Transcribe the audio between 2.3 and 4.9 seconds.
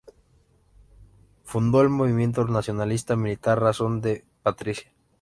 nacionalista-militar Razón de Patria.